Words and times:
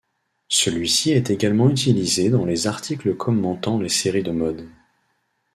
Celui-ci 0.49 1.11
est 1.11 1.29
également 1.29 1.69
utilisé 1.69 2.31
dans 2.31 2.43
les 2.43 2.65
articles 2.65 3.13
commentant 3.15 3.77
les 3.77 3.87
séries 3.87 4.23
de 4.23 4.31
mode. 4.31 4.67